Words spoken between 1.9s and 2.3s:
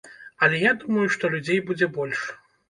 больш.